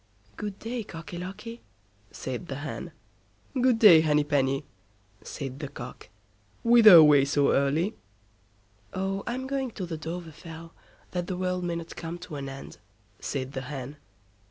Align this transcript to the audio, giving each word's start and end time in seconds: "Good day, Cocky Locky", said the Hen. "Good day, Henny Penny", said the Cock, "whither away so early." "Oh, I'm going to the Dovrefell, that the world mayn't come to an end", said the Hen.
"Good 0.35 0.57
day, 0.57 0.83
Cocky 0.83 1.19
Locky", 1.19 1.61
said 2.09 2.47
the 2.47 2.55
Hen. 2.55 2.91
"Good 3.53 3.77
day, 3.77 4.01
Henny 4.01 4.23
Penny", 4.23 4.65
said 5.21 5.59
the 5.59 5.67
Cock, 5.67 6.09
"whither 6.63 6.95
away 6.95 7.23
so 7.23 7.53
early." 7.53 7.93
"Oh, 8.95 9.21
I'm 9.27 9.45
going 9.45 9.69
to 9.69 9.85
the 9.85 9.99
Dovrefell, 9.99 10.71
that 11.11 11.27
the 11.27 11.37
world 11.37 11.63
mayn't 11.63 11.95
come 11.95 12.17
to 12.17 12.35
an 12.37 12.49
end", 12.49 12.79
said 13.19 13.51
the 13.51 13.61
Hen. 13.61 13.97